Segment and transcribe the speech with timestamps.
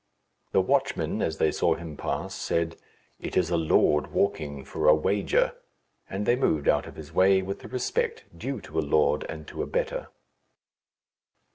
[0.51, 2.75] The watchmen, as they saw him pass, said,
[3.19, 5.53] "It is a lord walking for a wager,"
[6.09, 9.47] and they moved out of his way with the respect due to a lord and
[9.49, 10.07] to a better.